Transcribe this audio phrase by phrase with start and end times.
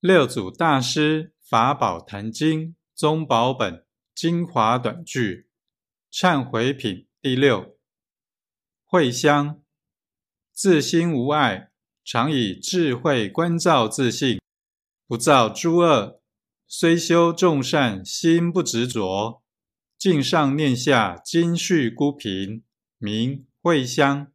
[0.00, 5.50] 六祖大师法宝坛经宗宝本精华短句
[6.10, 7.76] 忏悔品第六，
[8.86, 9.60] 慧香
[10.54, 11.70] 自心无碍，
[12.02, 14.40] 常以智慧观照自性，
[15.06, 16.22] 不造诸恶，
[16.66, 19.42] 虽修众善，心不执着，
[19.98, 22.64] 境上念下，今续孤贫，
[22.96, 24.32] 名慧香。